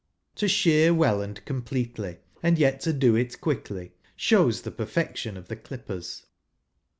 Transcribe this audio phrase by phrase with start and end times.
[0.37, 5.47] To shear well and completely, and yet to do it quickly, shows the perfection of
[5.47, 6.25] the clippers.